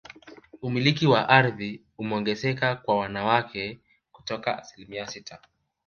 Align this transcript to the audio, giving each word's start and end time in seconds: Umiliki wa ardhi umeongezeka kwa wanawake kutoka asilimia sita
Umiliki 0.61 1.05
wa 1.13 1.29
ardhi 1.29 1.83
umeongezeka 1.97 2.75
kwa 2.75 2.97
wanawake 2.97 3.79
kutoka 4.11 4.57
asilimia 4.59 5.07
sita 5.07 5.39